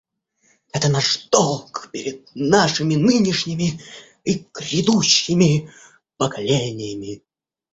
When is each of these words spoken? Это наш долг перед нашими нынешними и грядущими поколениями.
Это 0.73 0.89
наш 0.89 1.27
долг 1.29 1.91
перед 1.93 2.27
нашими 2.33 2.95
нынешними 2.95 3.79
и 4.23 4.43
грядущими 4.51 5.71
поколениями. 6.17 7.21